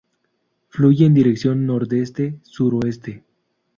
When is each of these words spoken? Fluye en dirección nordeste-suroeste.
Fluye 0.69 1.05
en 1.05 1.13
dirección 1.13 1.67
nordeste-suroeste. 1.67 3.23